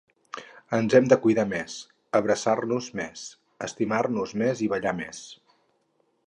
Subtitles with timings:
[0.77, 1.75] Ens hem de cuidar més,
[2.21, 3.27] abraçar-nos més,
[3.69, 5.23] estimar-nos més i ballar més.